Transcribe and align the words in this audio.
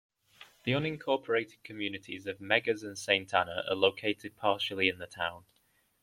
The 0.63 0.71
unincorporated 0.71 1.61
communities 1.63 2.25
of 2.25 2.39
Meggers 2.39 2.81
and 2.81 2.97
Saint 2.97 3.35
Anna 3.35 3.63
are 3.69 3.75
located 3.75 4.35
partially 4.35 4.89
in 4.89 4.97
the 4.97 5.05
town. 5.05 5.45